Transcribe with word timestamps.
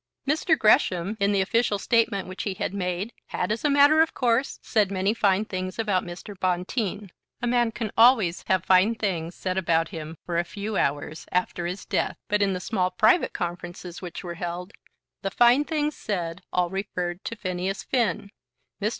Mr. 0.27 0.57
Gresham, 0.57 1.15
in 1.19 1.31
the 1.31 1.41
official 1.41 1.77
statement 1.77 2.27
which 2.27 2.41
he 2.41 2.55
had 2.55 2.73
made, 2.73 3.13
had, 3.27 3.51
as 3.51 3.63
a 3.63 3.69
matter 3.69 4.01
of 4.01 4.15
course, 4.15 4.57
said 4.63 4.89
many 4.89 5.13
fine 5.13 5.45
things 5.45 5.77
about 5.77 6.03
Mr. 6.03 6.33
Bonteen. 6.35 7.11
A 7.39 7.45
man 7.45 7.71
can 7.71 7.91
always 7.95 8.43
have 8.47 8.65
fine 8.65 8.95
things 8.95 9.35
said 9.35 9.59
about 9.59 9.89
him 9.89 10.17
for 10.25 10.39
a 10.39 10.43
few 10.43 10.75
hours 10.75 11.27
after 11.31 11.67
his 11.67 11.85
death. 11.85 12.17
But 12.29 12.41
in 12.41 12.53
the 12.53 12.59
small 12.59 12.89
private 12.89 13.33
conferences 13.33 14.01
which 14.01 14.23
were 14.23 14.33
held 14.33 14.71
the 15.21 15.29
fine 15.29 15.65
things 15.65 15.95
said 15.95 16.41
all 16.51 16.71
referred 16.71 17.23
to 17.25 17.35
Phineas 17.35 17.83
Finn. 17.83 18.31
Mr. 18.81 18.89